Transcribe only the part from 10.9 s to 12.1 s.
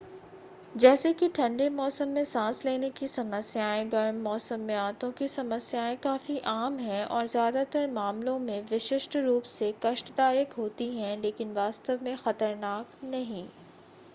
हैं लेकिन वास्तव